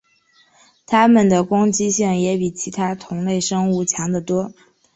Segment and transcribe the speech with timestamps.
[0.87, 4.51] 它们的攻击性也比其他同类生物强得多。